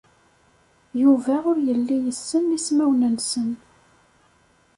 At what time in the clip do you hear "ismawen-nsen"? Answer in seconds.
2.57-3.49